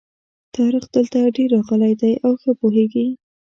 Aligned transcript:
طارق 0.55 0.83
دلته 0.95 1.19
ډېر 1.37 1.49
راغلی 1.57 1.93
دی 2.01 2.13
او 2.25 2.31
ښه 2.41 2.51
پوهېږي. 2.59 3.05